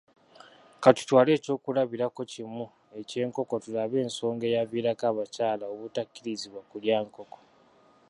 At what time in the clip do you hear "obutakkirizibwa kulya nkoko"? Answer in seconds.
5.73-7.37